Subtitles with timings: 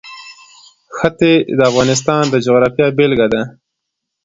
[0.97, 3.41] ښتې د افغانستان د جغرافیې بېلګه ده.